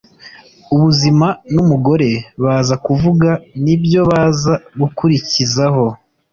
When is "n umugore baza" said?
1.53-2.75